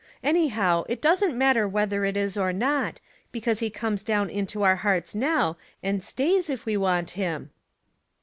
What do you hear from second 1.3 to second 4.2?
matter whether it is or not, because he comes